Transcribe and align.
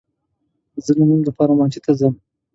زه 0.85 0.91
دلمونځ 0.97 1.23
لپاره 1.29 1.57
مسجد 1.59 1.81
ته 1.85 1.91
ځم 1.99 2.13